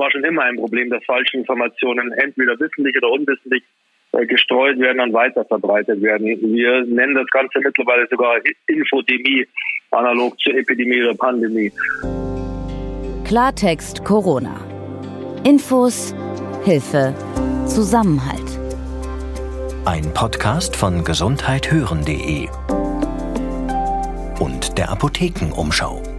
[0.00, 3.62] war schon immer ein Problem, dass falsche Informationen entweder wissentlich oder unwissentlich
[4.12, 6.26] äh, gestreut werden und weiter verbreitet werden.
[6.26, 9.46] Wir nennen das Ganze mittlerweile sogar Infodemie,
[9.92, 11.70] analog zur Epidemie oder Pandemie.
[13.24, 14.56] Klartext Corona.
[15.44, 16.14] Infos,
[16.64, 17.14] Hilfe,
[17.66, 18.58] Zusammenhalt.
[19.84, 22.48] Ein Podcast von gesundheithören.de
[24.40, 26.09] und der Apothekenumschau.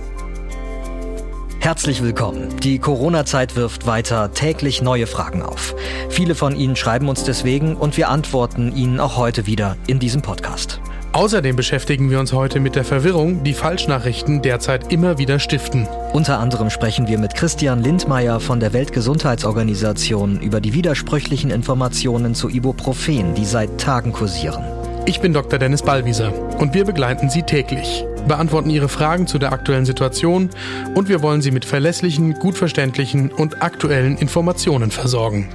[1.62, 2.60] Herzlich willkommen.
[2.64, 5.76] Die Corona-Zeit wirft weiter täglich neue Fragen auf.
[6.10, 10.24] Viele von Ihnen schreiben uns deswegen und wir antworten Ihnen auch heute wieder in diesem
[10.24, 10.82] Podcast.
[11.12, 15.88] Außerdem beschäftigen wir uns heute mit der Verwirrung, die Falschnachrichten derzeit immer wieder stiften.
[16.14, 22.50] Unter anderem sprechen wir mit Christian Lindmeier von der Weltgesundheitsorganisation über die widersprüchlichen Informationen zu
[22.50, 24.81] Ibuprofen, die seit Tagen kursieren.
[25.06, 25.58] Ich bin Dr.
[25.58, 30.52] Dennis Ballwieser und wir begleiten Sie täglich, beantworten Ihre Fragen zu der aktuellen Situation
[30.94, 35.50] und wir wollen Sie mit verlässlichen, gut verständlichen und aktuellen Informationen versorgen.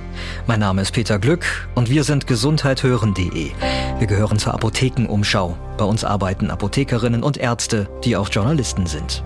[0.49, 3.51] Mein Name ist Peter Glück und wir sind gesundheithören.de.
[3.99, 5.57] Wir gehören zur Apothekenumschau.
[5.79, 9.23] Bei uns arbeiten Apothekerinnen und Ärzte, die auch Journalisten sind.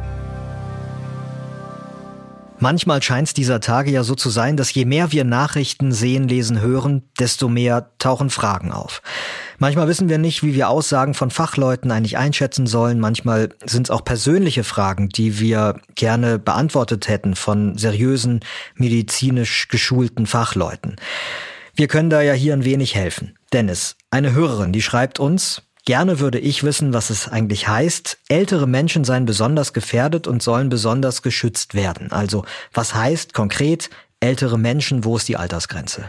[2.62, 6.28] Manchmal scheint es dieser Tage ja so zu sein, dass je mehr wir Nachrichten sehen,
[6.28, 9.00] lesen, hören, desto mehr tauchen Fragen auf.
[9.58, 13.00] Manchmal wissen wir nicht, wie wir Aussagen von Fachleuten eigentlich einschätzen sollen.
[13.00, 18.40] Manchmal sind es auch persönliche Fragen, die wir gerne beantwortet hätten von seriösen,
[18.74, 20.96] medizinisch geschulten Fachleuten.
[21.74, 23.38] Wir können da ja hier ein wenig helfen.
[23.54, 28.18] Dennis, eine Hörerin, die schreibt uns, Gerne würde ich wissen, was es eigentlich heißt.
[28.28, 32.12] Ältere Menschen seien besonders gefährdet und sollen besonders geschützt werden.
[32.12, 36.04] Also, was heißt konkret ältere Menschen, wo ist die Altersgrenze?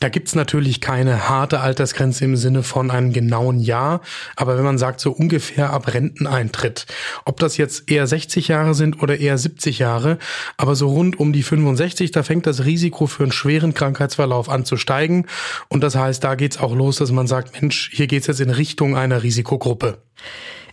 [0.00, 4.00] Da gibt's natürlich keine harte Altersgrenze im Sinne von einem genauen Jahr,
[4.36, 6.86] aber wenn man sagt, so ungefähr ab Renteneintritt,
[7.24, 10.18] ob das jetzt eher 60 Jahre sind oder eher 70 Jahre,
[10.56, 14.64] aber so rund um die 65, da fängt das Risiko für einen schweren Krankheitsverlauf an
[14.64, 15.26] zu steigen.
[15.68, 18.50] Und das heißt, da geht's auch los, dass man sagt, Mensch, hier geht's jetzt in
[18.50, 19.98] Richtung einer Risikogruppe.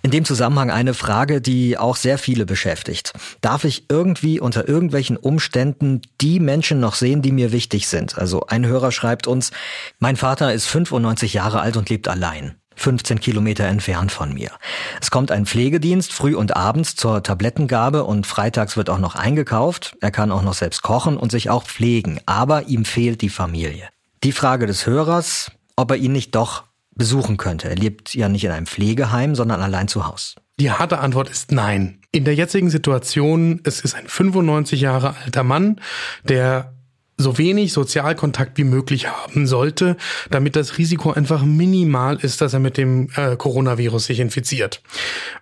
[0.03, 3.13] In dem Zusammenhang eine Frage, die auch sehr viele beschäftigt.
[3.41, 8.17] Darf ich irgendwie unter irgendwelchen Umständen die Menschen noch sehen, die mir wichtig sind?
[8.17, 9.51] Also ein Hörer schreibt uns,
[9.99, 12.55] mein Vater ist 95 Jahre alt und lebt allein.
[12.77, 14.49] 15 Kilometer entfernt von mir.
[14.99, 19.95] Es kommt ein Pflegedienst früh und abends zur Tablettengabe und freitags wird auch noch eingekauft.
[20.01, 23.87] Er kann auch noch selbst kochen und sich auch pflegen, aber ihm fehlt die Familie.
[24.23, 26.63] Die Frage des Hörers, ob er ihn nicht doch
[27.01, 27.67] besuchen könnte.
[27.67, 30.35] Er lebt ja nicht in einem Pflegeheim, sondern allein zu Hause.
[30.59, 31.97] Die harte Antwort ist nein.
[32.11, 35.81] In der jetzigen Situation, es ist ein 95 Jahre alter Mann,
[36.23, 36.75] der
[37.17, 39.97] so wenig Sozialkontakt wie möglich haben sollte,
[40.29, 44.83] damit das Risiko einfach minimal ist, dass er mit dem äh, Coronavirus sich infiziert.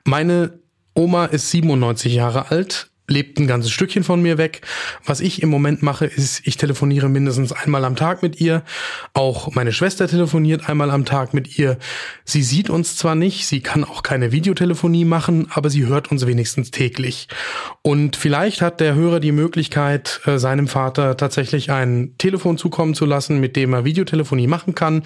[0.06, 0.60] Meine
[0.94, 4.62] Oma ist 97 Jahre alt, lebt ein ganzes Stückchen von mir weg.
[5.06, 8.64] Was ich im Moment mache, ist, ich telefoniere mindestens einmal am Tag mit ihr.
[9.14, 11.78] Auch meine Schwester telefoniert einmal am Tag mit ihr.
[12.26, 16.26] Sie sieht uns zwar nicht, sie kann auch keine Videotelefonie machen, aber sie hört uns
[16.26, 17.28] wenigstens täglich.
[17.82, 23.06] Und vielleicht hat der Hörer die Möglichkeit, äh, seinem Vater tatsächlich ein Telefon zukommen zu
[23.06, 25.04] lassen, mit dem er Videotelefonie machen kann.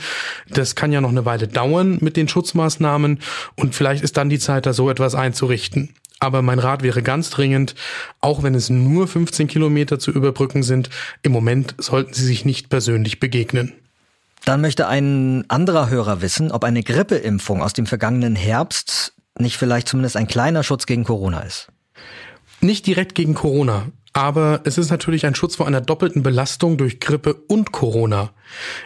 [0.50, 3.20] Das kann ja noch eine Weile dauern mit den Schutzmaßnahmen
[3.56, 5.96] und vielleicht ist dann die Zeit, da so etwas einzurichten.
[6.23, 7.75] Aber mein Rat wäre ganz dringend,
[8.22, 10.89] auch wenn es nur 15 Kilometer zu überbrücken sind,
[11.22, 13.73] im Moment sollten Sie sich nicht persönlich begegnen.
[14.45, 19.89] Dann möchte ein anderer Hörer wissen, ob eine Grippeimpfung aus dem vergangenen Herbst nicht vielleicht
[19.89, 21.67] zumindest ein kleiner Schutz gegen Corona ist.
[22.61, 23.88] Nicht direkt gegen Corona.
[24.13, 28.29] Aber es ist natürlich ein Schutz vor einer doppelten Belastung durch Grippe und Corona.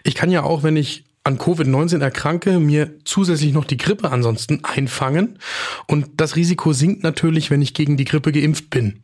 [0.03, 4.61] Ich kann ja auch, wenn ich an Covid-19 erkranke, mir zusätzlich noch die Grippe ansonsten
[4.63, 5.38] einfangen.
[5.85, 9.03] Und das Risiko sinkt natürlich, wenn ich gegen die Grippe geimpft bin.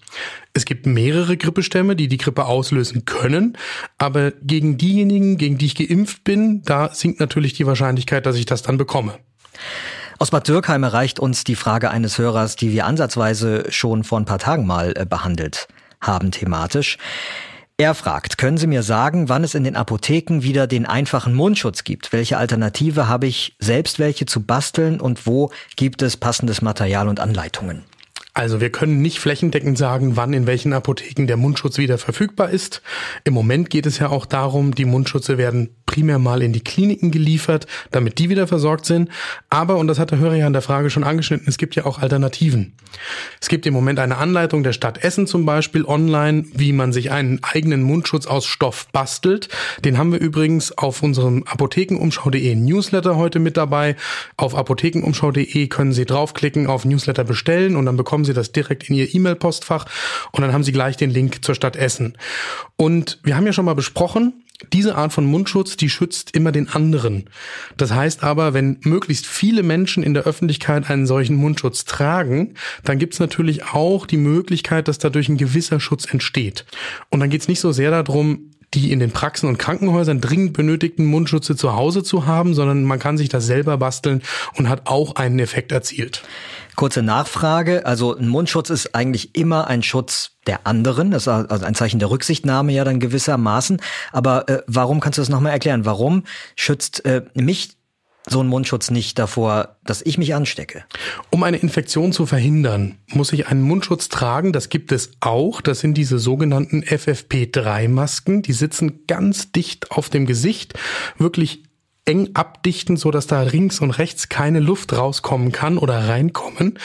[0.54, 3.58] Es gibt mehrere Grippestämme, die die Grippe auslösen können.
[3.98, 8.46] Aber gegen diejenigen, gegen die ich geimpft bin, da sinkt natürlich die Wahrscheinlichkeit, dass ich
[8.46, 9.20] das dann bekomme.
[10.18, 14.26] Aus Bad Dürkheim erreicht uns die Frage eines Hörers, die wir ansatzweise schon vor ein
[14.26, 15.68] paar Tagen mal äh, behandelt
[16.00, 16.98] haben thematisch.
[17.84, 21.84] Er fragt, können Sie mir sagen, wann es in den Apotheken wieder den einfachen Mundschutz
[21.84, 22.14] gibt?
[22.14, 27.20] Welche Alternative habe ich, selbst welche zu basteln und wo gibt es passendes Material und
[27.20, 27.84] Anleitungen?
[28.36, 32.82] Also wir können nicht flächendeckend sagen, wann in welchen Apotheken der Mundschutz wieder verfügbar ist.
[33.26, 37.12] Im Moment geht es ja auch darum, die Mundschutze werden primär mal in die Kliniken
[37.12, 39.10] geliefert, damit die wieder versorgt sind.
[39.52, 41.86] Aber, und das hat der Hörer ja in der Frage schon angeschnitten, es gibt ja
[41.86, 42.74] auch Alternativen.
[43.40, 47.12] Es gibt im Moment eine Anleitung der Stadt Essen zum Beispiel online, wie man sich
[47.12, 49.50] einen eigenen Mundschutz aus Stoff bastelt.
[49.86, 53.96] Den haben wir übrigens auf unserem apothekenumschau.de Newsletter heute mit dabei.
[54.36, 58.90] Auf apothekenumschau.de können Sie draufklicken auf Newsletter bestellen und dann bekommen bekommen Sie das direkt
[58.90, 59.86] in Ihr E-Mail-Postfach
[60.32, 62.18] und dann haben Sie gleich den Link zur Stadt Essen.
[62.78, 66.70] Und wir haben ja schon mal besprochen, diese Art von Mundschutz, die schützt immer den
[66.70, 67.30] anderen.
[67.76, 72.54] Das heißt aber, wenn möglichst viele Menschen in der Öffentlichkeit einen solchen Mundschutz tragen,
[72.86, 76.66] dann gibt es natürlich auch die Möglichkeit, dass dadurch ein gewisser Schutz entsteht.
[77.10, 80.54] Und dann geht es nicht so sehr darum, die in den Praxen und Krankenhäusern dringend
[80.54, 84.22] benötigten Mundschutze zu Hause zu haben, sondern man kann sich das selber basteln
[84.56, 86.24] und hat auch einen Effekt erzielt.
[86.76, 87.86] Kurze Nachfrage.
[87.86, 91.12] Also ein Mundschutz ist eigentlich immer ein Schutz der anderen.
[91.12, 93.80] Das ist also ein Zeichen der Rücksichtnahme ja dann gewissermaßen.
[94.12, 95.86] Aber äh, warum kannst du das nochmal erklären?
[95.86, 96.24] Warum
[96.56, 97.78] schützt äh, mich
[98.28, 100.86] so ein Mundschutz nicht davor, dass ich mich anstecke?
[101.30, 104.54] Um eine Infektion zu verhindern, muss ich einen Mundschutz tragen.
[104.54, 105.62] Das gibt es auch.
[105.62, 108.42] Das sind diese sogenannten FFP3-Masken.
[108.42, 110.74] Die sitzen ganz dicht auf dem Gesicht,
[111.18, 111.64] wirklich
[112.06, 116.80] eng abdichten, so dass da rings und rechts keine Luft rauskommen kann oder reinkommen.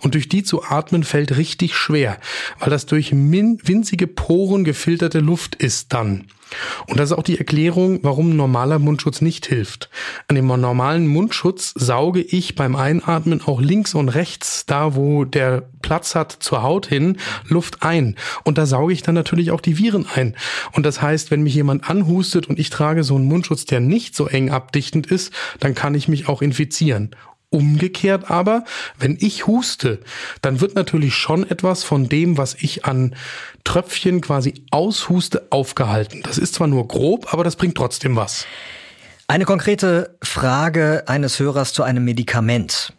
[0.00, 2.18] Und durch die zu atmen fällt richtig schwer,
[2.58, 6.26] weil das durch winzige Poren gefilterte Luft ist dann.
[6.86, 9.90] Und das ist auch die Erklärung, warum normaler Mundschutz nicht hilft.
[10.28, 15.68] An dem normalen Mundschutz sauge ich beim Einatmen auch links und rechts, da wo der
[15.82, 17.18] Platz hat zur Haut hin,
[17.48, 18.16] Luft ein.
[18.44, 20.36] Und da sauge ich dann natürlich auch die Viren ein.
[20.72, 24.14] Und das heißt, wenn mich jemand anhustet und ich trage so einen Mundschutz, der nicht
[24.14, 27.10] so eng abdichtend ist, dann kann ich mich auch infizieren.
[27.54, 28.64] Umgekehrt aber,
[28.98, 30.00] wenn ich huste,
[30.42, 33.14] dann wird natürlich schon etwas von dem, was ich an
[33.62, 36.22] Tröpfchen quasi aushuste, aufgehalten.
[36.24, 38.44] Das ist zwar nur grob, aber das bringt trotzdem was.
[39.28, 42.92] Eine konkrete Frage eines Hörers zu einem Medikament.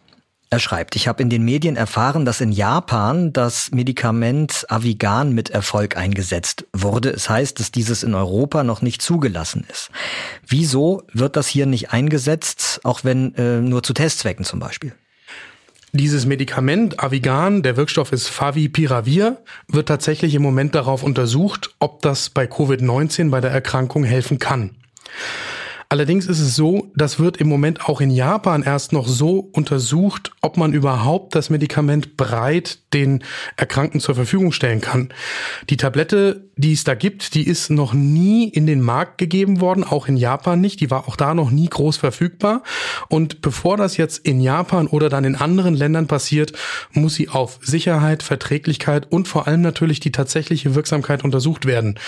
[0.48, 5.50] Er schreibt, ich habe in den Medien erfahren, dass in Japan das Medikament Avigan mit
[5.50, 7.10] Erfolg eingesetzt wurde.
[7.10, 9.90] Es heißt, dass dieses in Europa noch nicht zugelassen ist.
[10.46, 14.94] Wieso wird das hier nicht eingesetzt, auch wenn äh, nur zu Testzwecken zum Beispiel?
[15.92, 22.30] Dieses Medikament Avigan, der Wirkstoff ist Favipiravir, wird tatsächlich im Moment darauf untersucht, ob das
[22.30, 24.76] bei Covid-19 bei der Erkrankung helfen kann.
[25.88, 30.32] Allerdings ist es so, das wird im Moment auch in Japan erst noch so untersucht,
[30.40, 33.22] ob man überhaupt das Medikament breit den
[33.56, 35.10] Erkrankten zur Verfügung stellen kann.
[35.70, 39.84] Die Tablette, die es da gibt, die ist noch nie in den Markt gegeben worden,
[39.84, 40.80] auch in Japan nicht.
[40.80, 42.62] Die war auch da noch nie groß verfügbar.
[43.08, 46.52] Und bevor das jetzt in Japan oder dann in anderen Ländern passiert,
[46.92, 51.98] muss sie auf Sicherheit, Verträglichkeit und vor allem natürlich die tatsächliche Wirksamkeit untersucht werden.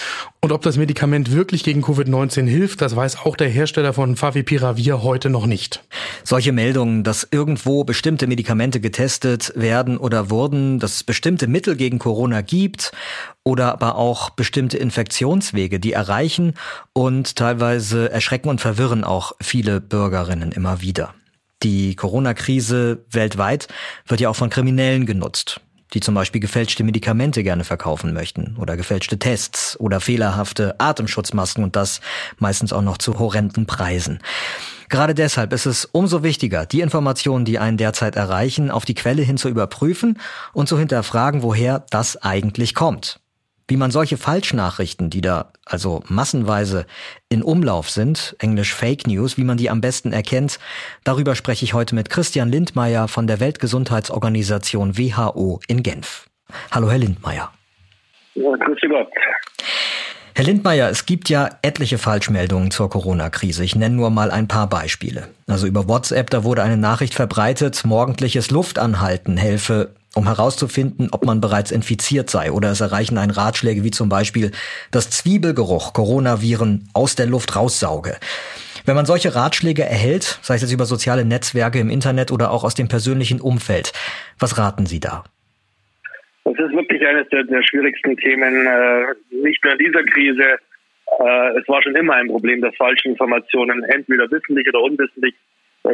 [0.40, 5.02] Und ob das Medikament wirklich gegen Covid-19 hilft, das weiß auch der Hersteller von Favipiravir
[5.02, 5.84] heute noch nicht.
[6.24, 11.98] Solche Meldungen, dass irgendwo bestimmte Medikamente getestet werden oder wurden, dass es bestimmte Mittel gegen
[11.98, 12.92] Corona gibt
[13.44, 16.54] oder aber auch bestimmte Infektionswege, die erreichen
[16.94, 21.12] und teilweise erschrecken und verwirren auch viele Bürgerinnen immer wieder.
[21.62, 23.68] Die Corona-Krise weltweit
[24.06, 25.60] wird ja auch von Kriminellen genutzt
[25.94, 31.76] die zum Beispiel gefälschte Medikamente gerne verkaufen möchten oder gefälschte Tests oder fehlerhafte Atemschutzmasken und
[31.76, 32.00] das
[32.38, 34.20] meistens auch noch zu horrenden Preisen.
[34.88, 39.22] Gerade deshalb ist es umso wichtiger, die Informationen, die einen derzeit erreichen, auf die Quelle
[39.22, 40.18] hin zu überprüfen
[40.52, 43.20] und zu hinterfragen, woher das eigentlich kommt.
[43.70, 46.86] Wie man solche Falschnachrichten, die da also massenweise
[47.28, 50.58] in Umlauf sind, englisch Fake News, wie man die am besten erkennt,
[51.04, 56.30] darüber spreche ich heute mit Christian Lindmeier von der Weltgesundheitsorganisation WHO in Genf.
[56.70, 57.52] Hallo, Herr Lindmeier.
[58.34, 59.08] Ja, grüße Gott.
[60.34, 63.64] Herr Lindmeier, es gibt ja etliche Falschmeldungen zur Corona-Krise.
[63.64, 65.28] Ich nenne nur mal ein paar Beispiele.
[65.46, 71.40] Also über WhatsApp, da wurde eine Nachricht verbreitet, morgendliches Luftanhalten helfe um herauszufinden, ob man
[71.40, 72.52] bereits infiziert sei.
[72.52, 74.50] Oder es erreichen einen Ratschläge wie zum Beispiel,
[74.90, 78.16] dass Zwiebelgeruch Coronaviren aus der Luft raussauge.
[78.84, 82.64] Wenn man solche Ratschläge erhält, sei es jetzt über soziale Netzwerke im Internet oder auch
[82.64, 83.92] aus dem persönlichen Umfeld,
[84.38, 85.24] was raten Sie da?
[86.44, 90.42] Das ist wirklich eines der, der schwierigsten Themen, äh, nicht nur in dieser Krise.
[91.20, 95.34] Äh, es war schon immer ein Problem, dass falsche Informationen entweder wissentlich oder unwissentlich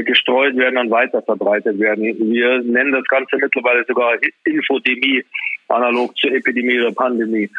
[0.02, 2.04] gestreut werden und weiter verbreitet werden.
[2.04, 5.24] Wir nennen das Ganze mittlerweile sogar Infodemie,
[5.68, 7.50] analog zur Epidemie oder Pandemie.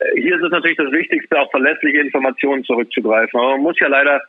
[0.00, 3.38] Äh, hier ist es natürlich das Wichtigste, auf verlässliche Informationen zurückzugreifen.
[3.38, 4.20] Aber man muss ja leider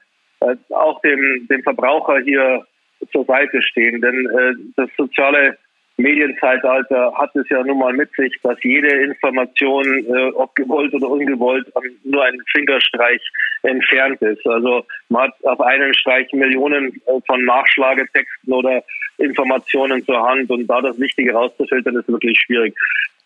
[0.42, 2.66] äh, auch dem, dem Verbraucher hier
[3.12, 5.58] zur Seite stehen, denn das soziale
[6.00, 11.10] Medienzeitalter hat es ja nun mal mit sich, dass jede Information, äh, ob gewollt oder
[11.10, 11.68] ungewollt,
[12.06, 13.22] nur ein Fingerstreich
[13.64, 14.46] entfernt ist.
[14.48, 18.82] Also man hat auf einen Streich Millionen äh, von Nachschlagetexten oder
[19.18, 22.74] Informationen zur Hand und da das Wichtige rauszufiltern, ist wirklich schwierig.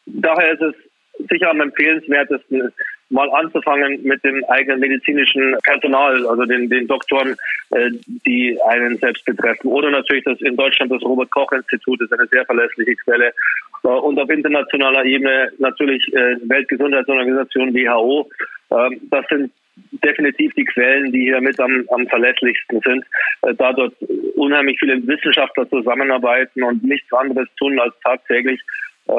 [0.07, 0.75] Daher ist es
[1.29, 2.71] sicher am empfehlenswertesten,
[3.09, 7.35] mal anzufangen mit dem eigenen medizinischen Personal, also den, den Doktoren,
[7.71, 7.91] äh,
[8.25, 9.67] die einen selbst betreffen.
[9.67, 13.33] Oder natürlich das in Deutschland das Robert-Koch-Institut ist eine sehr verlässliche Quelle.
[13.83, 18.29] Äh, und auf internationaler Ebene natürlich äh, Weltgesundheitsorganisation WHO.
[18.71, 19.51] Ähm, das sind
[20.03, 23.05] definitiv die Quellen, die hier mit am, am verlässlichsten sind,
[23.41, 23.93] äh, da dort
[24.35, 28.59] unheimlich viele Wissenschaftler zusammenarbeiten und nichts anderes tun, als tagtäglich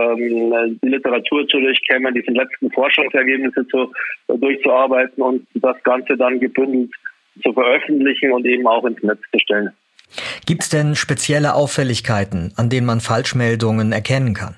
[0.01, 3.93] ähm, die Literatur zu durchkämmen, die letzten Forschungsergebnisse zu,
[4.29, 6.91] äh, durchzuarbeiten und das Ganze dann gebündelt
[7.43, 9.71] zu veröffentlichen und eben auch ins Netz zu stellen.
[10.47, 14.57] Gibt es denn spezielle Auffälligkeiten, an denen man Falschmeldungen erkennen kann?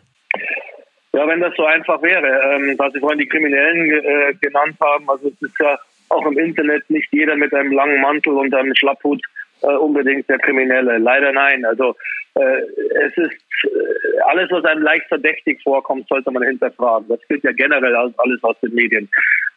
[1.13, 5.09] Ja, wenn das so einfach wäre, ähm, was Sie vorhin die Kriminellen äh, genannt haben,
[5.09, 5.79] also es ist ja
[6.11, 9.23] auch im Internet nicht jeder mit einem langen Mantel und einem Schlapphut
[9.63, 10.99] äh, unbedingt der Kriminelle.
[10.99, 11.65] Leider nein.
[11.65, 11.97] Also
[12.41, 17.09] es ist äh, alles, was einem leicht verdächtig vorkommt, sollte man hinterfragen.
[17.09, 19.09] Das gilt ja generell alles aus den Medien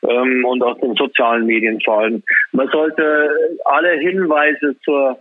[0.03, 2.23] ähm, und aus den sozialen Medien vor allem.
[2.51, 5.19] Man sollte alle Hinweise zur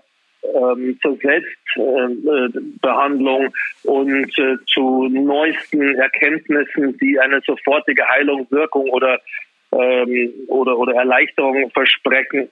[0.55, 9.21] ähm, zur Selbstbehandlung äh, und äh, zu neuesten Erkenntnissen, die eine sofortige Heilung, Wirkung oder
[9.73, 12.49] ähm, oder, oder Erleichterung versprechen,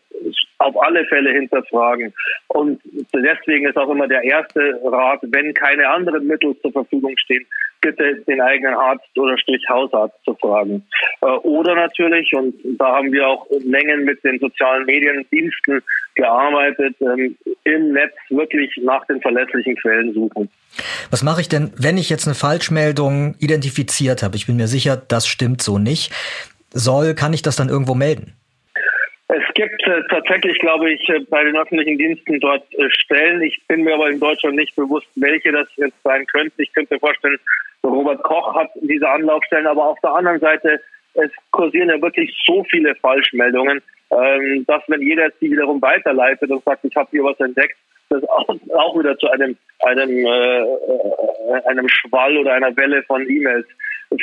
[0.58, 2.12] auf alle Fälle hinterfragen.
[2.48, 2.80] Und
[3.14, 7.46] deswegen ist auch immer der erste Rat, wenn keine anderen Mittel zur Verfügung stehen,
[7.80, 10.84] bitte den eigenen Arzt oder Strich Hausarzt zu fragen.
[11.20, 15.82] Äh, oder natürlich, und da haben wir auch Längen mit den sozialen Mediendiensten
[16.14, 20.48] gearbeitet, ähm, im Netz wirklich nach den verlässlichen Quellen suchen.
[21.10, 24.36] Was mache ich denn, wenn ich jetzt eine Falschmeldung identifiziert habe?
[24.36, 26.12] Ich bin mir sicher, das stimmt so nicht
[26.70, 28.34] soll, kann ich das dann irgendwo melden?
[29.28, 33.42] Es gibt äh, tatsächlich, glaube ich, äh, bei den öffentlichen Diensten dort äh, Stellen.
[33.42, 36.62] Ich bin mir aber in Deutschland nicht bewusst, welche das jetzt sein könnten.
[36.62, 37.38] Ich könnte mir vorstellen,
[37.82, 40.80] Robert Koch hat diese Anlaufstellen, aber auf der anderen Seite,
[41.14, 46.62] es kursieren ja wirklich so viele Falschmeldungen, ähm, dass wenn jeder sie wiederum weiterleitet und
[46.64, 47.76] sagt, ich habe hier was entdeckt,
[48.10, 53.28] das auch, auch wieder zu einem einem äh, äh einem Schwall oder einer Welle von
[53.28, 53.66] E-Mails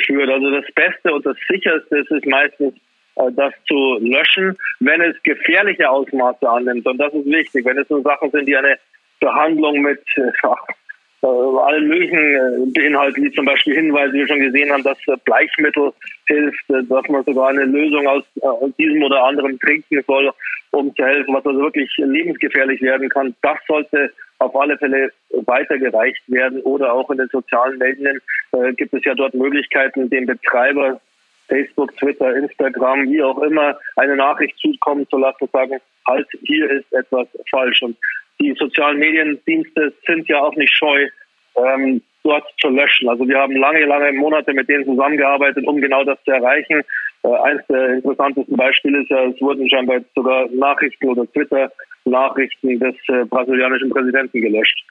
[0.06, 0.30] führt.
[0.30, 2.74] Also das Beste und das Sicherste ist es meistens,
[3.16, 6.86] äh, das zu löschen, wenn es gefährliche Ausmaße annimmt.
[6.86, 8.78] Und das ist wichtig, wenn es so Sachen sind, die eine
[9.20, 10.02] Behandlung mit
[11.24, 15.92] allen möglichen äh, beinhalten, wie zum Beispiel Hinweise, wie wir schon gesehen haben, dass Bleichmittel
[16.26, 20.30] hilft, dass man sogar eine Lösung aus, aus diesem oder anderem trinken soll,
[20.70, 23.34] um zu helfen, was also wirklich lebensgefährlich werden kann.
[23.42, 28.20] Das sollte auf alle Fälle weitergereicht werden oder auch in den sozialen Medien
[28.52, 31.00] äh, gibt es ja dort Möglichkeiten, dem Betreiber
[31.48, 36.92] Facebook, Twitter, Instagram, wie auch immer, eine Nachricht zukommen zu lassen, sagen, halt, hier ist
[36.92, 37.82] etwas falsch.
[37.82, 37.96] Und
[38.40, 41.08] die sozialen Mediendienste sind ja auch nicht scheu,
[41.56, 43.08] ähm, dort zu löschen.
[43.08, 46.82] Also wir haben lange, lange Monate mit denen zusammengearbeitet, um genau das zu erreichen.
[47.22, 52.94] Äh, eines der interessantesten Beispiele ist ja, es wurden scheinbar sogar Nachrichten oder Twitter-Nachrichten des
[53.08, 54.84] äh, brasilianischen Präsidenten gelöscht.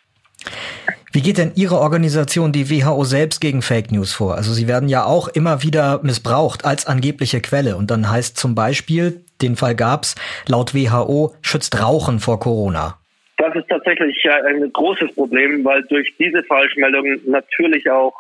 [1.12, 4.36] Wie geht denn Ihre Organisation, die WHO, selbst gegen Fake News vor?
[4.36, 7.78] Also Sie werden ja auch immer wieder missbraucht als angebliche Quelle.
[7.78, 10.16] Und dann heißt zum Beispiel, den Fall gab's,
[10.48, 12.98] laut WHO schützt Rauchen vor Corona.
[13.44, 18.14] Das ist tatsächlich ein großes Problem, weil durch diese Falschmeldungen natürlich auch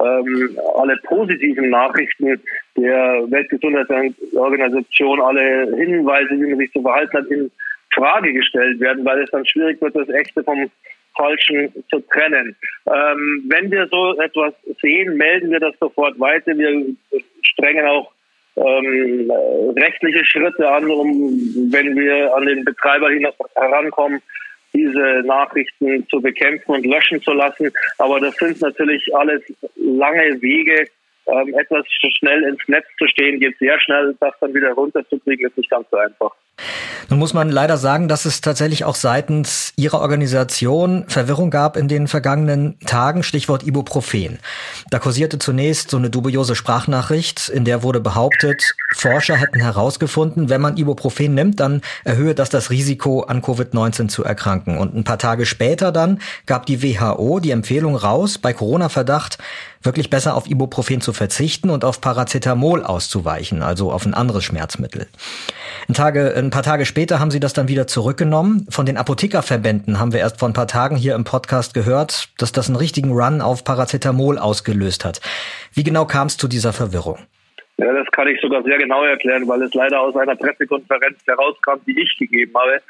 [0.00, 2.40] ähm, alle positiven Nachrichten
[2.78, 7.50] der Weltgesundheitsorganisation, alle Hinweise, wie man sich zu verhalten hat, in
[7.94, 10.70] Frage gestellt werden, weil es dann schwierig wird, das Echte vom
[11.18, 12.56] Falschen zu trennen.
[12.86, 16.56] Ähm, wenn wir so etwas sehen, melden wir das sofort weiter.
[16.56, 16.86] Wir
[17.42, 18.10] strengen auch
[18.56, 19.30] ähm,
[19.76, 21.08] rechtliche Schritte an, um,
[21.70, 23.10] wenn wir an den Betreiber
[23.54, 24.22] herankommen,
[24.74, 27.70] diese Nachrichten zu bekämpfen und löschen zu lassen.
[27.98, 29.42] Aber das sind natürlich alles
[29.76, 30.86] lange Wege.
[31.26, 31.84] Ähm, etwas
[32.18, 34.16] schnell ins Netz zu stehen, geht sehr schnell.
[34.20, 36.32] Das dann wieder runterzukriegen, ist nicht ganz so einfach.
[37.08, 41.88] Nun muss man leider sagen, dass es tatsächlich auch seitens Ihrer Organisation Verwirrung gab in
[41.88, 44.38] den vergangenen Tagen, Stichwort Ibuprofen.
[44.90, 50.60] Da kursierte zunächst so eine dubiose Sprachnachricht, in der wurde behauptet, Forscher hätten herausgefunden, wenn
[50.60, 54.78] man Ibuprofen nimmt, dann erhöhe das das Risiko, an Covid-19 zu erkranken.
[54.78, 59.38] Und ein paar Tage später dann gab die WHO die Empfehlung raus, bei Corona-Verdacht
[59.82, 65.06] wirklich besser auf Ibuprofen zu verzichten und auf Paracetamol auszuweichen, also auf ein anderes Schmerzmittel.
[65.88, 68.66] Ein, Tage, ein paar Tage später haben sie das dann wieder zurückgenommen.
[68.70, 72.52] Von den Apothekerverbänden haben wir erst vor ein paar Tagen hier im Podcast gehört, dass
[72.52, 75.20] das einen richtigen Run auf Paracetamol ausgelöst hat.
[75.74, 77.18] Wie genau kam es zu dieser Verwirrung?
[77.78, 81.80] Ja, das kann ich sogar sehr genau erklären, weil es leider aus einer Pressekonferenz herauskam,
[81.86, 82.80] die ich gegeben habe.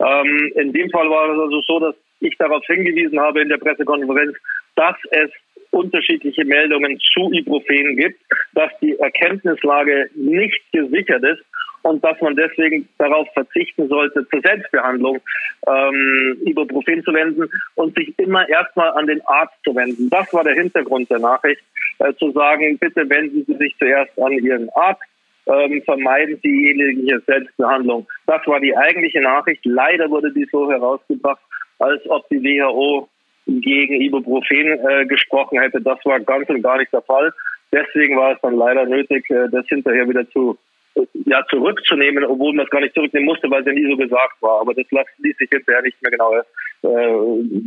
[0.00, 3.58] Ähm, in dem Fall war es also so, dass ich darauf hingewiesen habe in der
[3.58, 4.36] Pressekonferenz,
[4.76, 5.30] dass es
[5.70, 8.20] unterschiedliche Meldungen zu Ibuprofen gibt,
[8.54, 11.42] dass die Erkenntnislage nicht gesichert ist
[11.82, 15.20] und dass man deswegen darauf verzichten sollte, zur Selbstbehandlung
[15.66, 20.10] ähm, Ibuprofen zu wenden und sich immer erstmal an den Arzt zu wenden.
[20.10, 21.62] Das war der Hintergrund der Nachricht,
[21.98, 25.02] äh, zu sagen, bitte wenden Sie sich zuerst an Ihren Arzt,
[25.46, 28.06] ähm, vermeiden Sie jegliche Selbstbehandlung.
[28.26, 29.64] Das war die eigentliche Nachricht.
[29.64, 31.40] Leider wurde die so herausgebracht,
[31.78, 33.08] als ob die WHO
[33.48, 35.80] gegen Ibuprofen äh, gesprochen hätte.
[35.80, 37.32] Das war ganz und gar nicht der Fall.
[37.72, 40.58] Deswegen war es dann leider nötig, äh, das hinterher wieder zu
[41.26, 44.40] ja, zurückzunehmen, obwohl man es gar nicht zurücknehmen musste, weil es ja nie so gesagt
[44.40, 44.60] war.
[44.60, 44.86] Aber das
[45.18, 46.34] ließ sich hinterher nicht mehr genau,
[46.82, 46.88] äh,